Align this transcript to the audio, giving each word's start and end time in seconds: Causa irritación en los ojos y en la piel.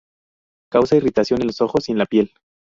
Causa 0.71 0.95
irritación 0.95 1.41
en 1.41 1.45
los 1.45 1.61
ojos 1.61 1.87
y 1.87 1.91
en 1.91 1.99
la 1.99 2.07
piel. 2.07 2.31